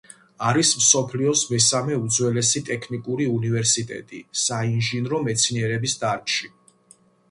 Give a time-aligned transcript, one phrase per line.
[0.51, 6.57] არის მსოფლიოს მესამე უძველესი ტექნიკური უნივერსიტეტი საინჟინრო მეცნიერებების დარგში.